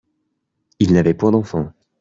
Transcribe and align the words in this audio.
Ils 0.79 0.93
n'avaient 0.93 1.13
point 1.13 1.29
d'enfants 1.29 1.71